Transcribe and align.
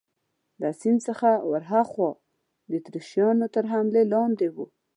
له 0.61 0.69
سیند 0.79 0.99
څخه 1.07 1.29
ورهاخوا 1.51 2.11
د 2.69 2.71
اتریشیانو 2.79 3.45
تر 3.55 3.63
حملې 3.73 4.03
لاندې 4.13 4.47
وو. 4.55 4.65